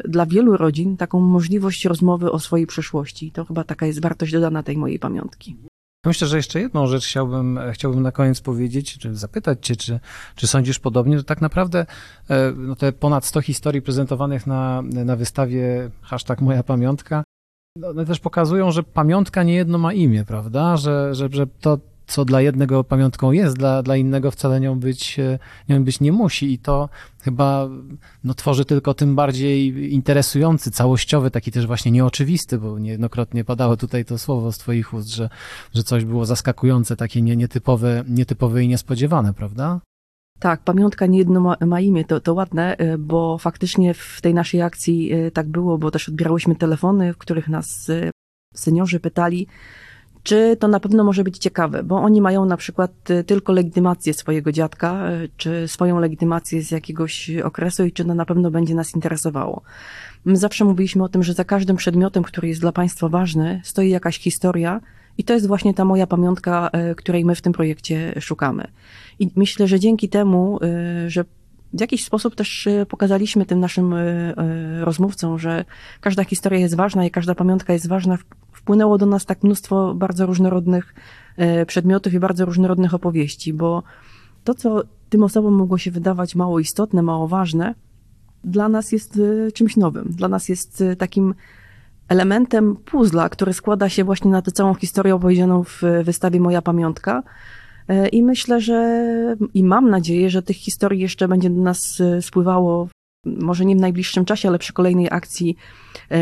dla 0.05 0.25
wielu 0.25 0.57
rodzin 0.57 0.97
taką 0.97 1.19
możliwość 1.19 1.85
rozmowy 1.85 2.31
o 2.31 2.39
swojej 2.39 2.67
przeszłości. 2.67 3.31
To 3.31 3.45
chyba 3.45 3.63
taka 3.63 3.85
jest 3.85 4.01
wartość 4.01 4.31
dodana 4.31 4.63
tej 4.63 4.77
mojej 4.77 4.99
pamiątki. 4.99 5.55
Myślę, 6.05 6.27
że 6.27 6.37
jeszcze 6.37 6.59
jedną 6.59 6.87
rzecz 6.87 7.05
chciałbym, 7.05 7.59
chciałbym 7.73 8.01
na 8.01 8.11
koniec 8.11 8.41
powiedzieć, 8.41 8.97
czy 8.97 9.15
zapytać 9.15 9.65
Cię, 9.65 9.75
czy, 9.75 9.99
czy 10.35 10.47
sądzisz 10.47 10.79
podobnie, 10.79 11.17
że 11.17 11.23
tak 11.23 11.41
naprawdę 11.41 11.85
e, 12.29 12.51
no 12.57 12.75
te 12.75 12.91
ponad 12.91 13.25
100 13.25 13.41
historii 13.41 13.81
prezentowanych 13.81 14.47
na, 14.47 14.81
na 14.81 15.15
wystawie 15.15 15.89
hashtag 16.01 16.41
moja 16.41 16.63
pamiątka, 16.63 17.23
no, 17.77 17.87
one 17.87 18.05
też 18.05 18.19
pokazują, 18.19 18.71
że 18.71 18.83
pamiątka 18.83 19.43
nie 19.43 19.53
jedno 19.53 19.77
ma 19.77 19.93
imię, 19.93 20.25
prawda? 20.27 20.77
Że, 20.77 21.15
że, 21.15 21.29
że 21.31 21.47
to, 21.47 21.77
co 22.07 22.25
dla 22.25 22.41
jednego 22.41 22.83
pamiątką 22.83 23.31
jest, 23.31 23.57
dla, 23.57 23.83
dla 23.83 23.95
innego 23.95 24.31
wcale 24.31 24.59
nią 24.59 24.79
być, 24.79 25.19
e, 25.19 25.39
nią 25.69 25.83
być 25.83 25.99
nie 25.99 26.11
musi 26.11 26.53
i 26.53 26.59
to 26.59 26.89
chyba 27.21 27.69
no, 28.23 28.33
tworzy 28.33 28.65
tylko 28.65 28.93
tym 28.93 29.15
bardziej 29.15 29.93
interesujący, 29.93 30.71
całościowy, 30.71 31.31
taki 31.31 31.51
też 31.51 31.67
właśnie 31.67 31.91
nieoczywisty, 31.91 32.57
bo 32.57 32.79
niejednokrotnie 32.79 33.43
padało 33.43 33.77
tutaj 33.77 34.05
to 34.05 34.17
słowo 34.17 34.51
z 34.51 34.57
twoich 34.57 34.93
ust, 34.93 35.09
że, 35.09 35.29
że 35.73 35.83
coś 35.83 36.05
było 36.05 36.25
zaskakujące, 36.25 36.95
takie 36.95 37.21
nie, 37.21 37.35
nietypowe, 37.35 38.03
nietypowe 38.07 38.63
i 38.63 38.67
niespodziewane, 38.67 39.33
prawda? 39.33 39.79
Tak, 40.39 40.61
pamiątka 40.61 41.05
nie 41.05 41.19
jedno 41.19 41.39
ma, 41.39 41.55
ma, 41.65 41.81
imię, 41.81 42.05
to, 42.05 42.19
to 42.19 42.33
ładne, 42.33 42.77
e, 42.77 42.97
bo 42.97 43.37
faktycznie 43.37 43.93
w 43.93 44.19
tej 44.21 44.33
naszej 44.33 44.61
akcji 44.61 45.13
e, 45.13 45.31
tak 45.31 45.47
było, 45.47 45.77
bo 45.77 45.91
też 45.91 46.09
odbierałyśmy 46.09 46.55
telefony, 46.55 47.13
w 47.13 47.17
których 47.17 47.47
nas 47.47 47.91
seniorzy 48.53 48.99
pytali, 48.99 49.47
czy 50.25 50.57
to 50.59 50.67
na 50.67 50.79
pewno 50.79 51.03
może 51.03 51.23
być 51.23 51.37
ciekawe, 51.37 51.83
bo 51.83 51.95
oni 51.95 52.21
mają 52.21 52.45
na 52.45 52.57
przykład 52.57 53.09
y, 53.09 53.23
tylko 53.23 53.53
legitymację 53.53 54.13
swojego 54.13 54.51
dziadka, 54.51 55.11
y, 55.11 55.29
czy 55.37 55.67
swoją 55.67 55.99
legitymację 55.99 56.61
z 56.61 56.71
jakiegoś 56.71 57.31
okresu 57.43 57.85
i 57.85 57.91
czy 57.91 58.05
to 58.05 58.13
na 58.13 58.25
pewno 58.25 58.51
będzie 58.51 58.75
nas 58.75 58.95
interesowało. 58.95 59.61
My 60.25 60.37
zawsze 60.37 60.65
mówiliśmy 60.65 61.03
o 61.03 61.09
tym, 61.09 61.23
że 61.23 61.33
za 61.33 61.43
każdym 61.43 61.75
przedmiotem, 61.75 62.23
który 62.23 62.47
jest 62.47 62.61
dla 62.61 62.71
państwa 62.71 63.09
ważny, 63.09 63.61
stoi 63.63 63.89
jakaś 63.89 64.19
historia 64.19 64.81
i 65.17 65.23
to 65.23 65.33
jest 65.33 65.47
właśnie 65.47 65.73
ta 65.73 65.85
moja 65.85 66.07
pamiątka, 66.07 66.69
y, 66.91 66.95
której 66.95 67.25
my 67.25 67.35
w 67.35 67.41
tym 67.41 67.53
projekcie 67.53 68.13
szukamy. 68.21 68.67
I 69.19 69.29
myślę, 69.35 69.67
że 69.67 69.79
dzięki 69.79 70.09
temu, 70.09 70.59
że 71.07 71.23
w 71.73 71.81
jakiś 71.81 72.05
sposób 72.05 72.35
też 72.35 72.67
pokazaliśmy 72.89 73.45
tym 73.45 73.59
naszym 73.59 73.95
rozmówcom, 74.81 75.39
że 75.39 75.65
każda 76.01 76.23
historia 76.23 76.59
jest 76.59 76.75
ważna 76.75 77.05
i 77.05 77.11
każda 77.11 77.35
pamiątka 77.35 77.73
jest 77.73 77.87
ważna 77.87 78.17
wpłynęło 78.65 78.97
do 78.97 79.05
nas 79.05 79.25
tak 79.25 79.43
mnóstwo 79.43 79.93
bardzo 79.95 80.25
różnorodnych 80.25 80.95
e, 81.37 81.65
przedmiotów 81.65 82.13
i 82.13 82.19
bardzo 82.19 82.45
różnorodnych 82.45 82.93
opowieści, 82.93 83.53
bo 83.53 83.83
to, 84.43 84.53
co 84.53 84.83
tym 85.09 85.23
osobom 85.23 85.53
mogło 85.53 85.77
się 85.77 85.91
wydawać 85.91 86.35
mało 86.35 86.59
istotne, 86.59 87.01
mało 87.01 87.27
ważne, 87.27 87.75
dla 88.43 88.69
nas 88.69 88.91
jest 88.91 89.19
e, 89.47 89.51
czymś 89.51 89.77
nowym. 89.77 90.07
Dla 90.09 90.27
nas 90.27 90.49
jest 90.49 90.81
e, 90.81 90.95
takim 90.95 91.35
elementem 92.07 92.75
puzzla, 92.75 93.29
który 93.29 93.53
składa 93.53 93.89
się 93.89 94.03
właśnie 94.03 94.31
na 94.31 94.41
tę 94.41 94.51
całą 94.51 94.73
historię 94.73 95.15
opowiedzianą 95.15 95.63
w 95.63 95.81
wystawie 96.03 96.39
Moja 96.39 96.61
Pamiątka. 96.61 97.23
I 98.11 98.23
myślę, 98.23 98.61
że 98.61 99.05
i 99.53 99.63
mam 99.63 99.89
nadzieję, 99.89 100.29
że 100.29 100.41
tych 100.41 100.57
historii 100.57 101.01
jeszcze 101.01 101.27
będzie 101.27 101.49
do 101.49 101.61
nas 101.61 102.01
spływało, 102.21 102.87
może 103.25 103.65
nie 103.65 103.75
w 103.75 103.79
najbliższym 103.79 104.25
czasie, 104.25 104.49
ale 104.49 104.59
przy 104.59 104.73
kolejnej 104.73 105.07
akcji 105.11 105.55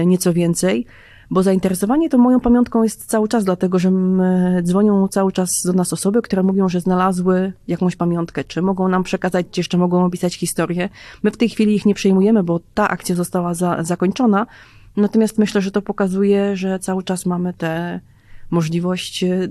nieco 0.05 0.33
więcej 0.33 0.85
bo 1.33 1.43
zainteresowanie 1.43 2.09
tą 2.09 2.17
moją 2.17 2.39
pamiątką 2.39 2.83
jest 2.83 3.05
cały 3.05 3.27
czas, 3.27 3.43
dlatego 3.43 3.79
że 3.79 3.91
dzwonią 4.61 5.07
cały 5.07 5.31
czas 5.31 5.49
do 5.65 5.73
nas 5.73 5.93
osoby, 5.93 6.21
które 6.21 6.43
mówią, 6.43 6.69
że 6.69 6.81
znalazły 6.81 7.53
jakąś 7.67 7.95
pamiątkę, 7.95 8.43
czy 8.43 8.61
mogą 8.61 8.87
nam 8.87 9.03
przekazać, 9.03 9.45
czy 9.51 9.59
jeszcze 9.59 9.77
mogą 9.77 10.05
opisać 10.05 10.35
historię. 10.35 10.89
My 11.23 11.31
w 11.31 11.37
tej 11.37 11.49
chwili 11.49 11.75
ich 11.75 11.85
nie 11.85 11.93
przejmujemy, 11.93 12.43
bo 12.43 12.59
ta 12.73 12.89
akcja 12.89 13.15
została 13.15 13.53
za, 13.53 13.83
zakończona, 13.83 14.47
natomiast 14.97 15.37
myślę, 15.37 15.61
że 15.61 15.71
to 15.71 15.81
pokazuje, 15.81 16.55
że 16.55 16.79
cały 16.79 17.03
czas 17.03 17.25
mamy 17.25 17.53
tę 17.53 17.99
możliwość 18.51 19.23
e, 19.23 19.47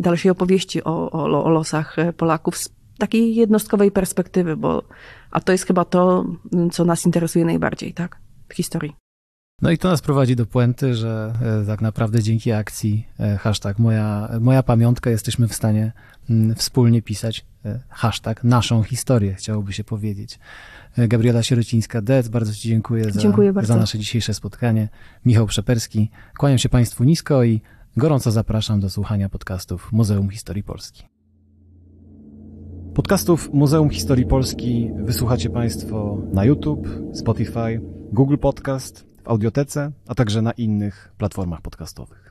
dalszej 0.00 0.30
opowieści 0.30 0.84
o, 0.84 1.10
o, 1.10 1.44
o 1.44 1.48
losach 1.48 1.96
Polaków 2.16 2.58
z 2.58 2.70
takiej 2.98 3.34
jednostkowej 3.34 3.90
perspektywy, 3.90 4.56
bo 4.56 4.82
a 5.30 5.40
to 5.40 5.52
jest 5.52 5.66
chyba 5.66 5.84
to, 5.84 6.24
co 6.72 6.84
nas 6.84 7.06
interesuje 7.06 7.44
najbardziej, 7.44 7.94
tak, 7.94 8.18
w 8.48 8.54
historii. 8.54 8.99
No 9.62 9.70
i 9.70 9.78
to 9.78 9.88
nas 9.88 10.00
prowadzi 10.00 10.36
do 10.36 10.46
puenty, 10.46 10.94
że 10.94 11.32
e, 11.62 11.66
tak 11.66 11.80
naprawdę 11.80 12.22
dzięki 12.22 12.52
akcji 12.52 13.06
e, 13.20 13.36
hashtag 13.36 13.78
moja, 13.78 14.28
moja 14.40 14.62
pamiątka 14.62 15.10
jesteśmy 15.10 15.48
w 15.48 15.54
stanie 15.54 15.92
mm, 16.30 16.54
wspólnie 16.54 17.02
pisać 17.02 17.46
e, 17.64 17.80
hashtag 17.88 18.44
naszą 18.44 18.82
historię, 18.82 19.34
chciałoby 19.34 19.72
się 19.72 19.84
powiedzieć. 19.84 20.38
Gabriela 20.96 21.40
Sierocińska-Dec, 21.40 22.28
bardzo 22.28 22.52
Ci 22.54 22.68
dziękuję 22.68 23.04
za, 23.04 23.20
Dziękuję 23.20 23.52
bardzo. 23.52 23.72
za 23.72 23.80
nasze 23.80 23.98
dzisiejsze 23.98 24.34
spotkanie. 24.34 24.88
Michał 25.24 25.46
Przeperski, 25.46 26.10
kłaniam 26.38 26.58
się 26.58 26.68
Państwu 26.68 27.04
nisko 27.04 27.44
i 27.44 27.60
gorąco 27.96 28.30
zapraszam 28.30 28.80
do 28.80 28.90
słuchania 28.90 29.28
podcastów 29.28 29.92
Muzeum 29.92 30.30
Historii 30.30 30.62
Polski. 30.62 31.02
Podcastów 32.94 33.50
Muzeum 33.52 33.90
Historii 33.90 34.26
Polski 34.26 34.90
wysłuchacie 34.98 35.50
Państwo 35.50 36.22
na 36.32 36.44
YouTube, 36.44 36.88
Spotify, 37.12 37.80
Google 38.12 38.36
Podcast, 38.36 39.09
w 39.24 39.28
audiotece, 39.28 39.92
a 40.08 40.14
także 40.14 40.42
na 40.42 40.52
innych 40.52 41.12
platformach 41.18 41.60
podcastowych. 41.60 42.29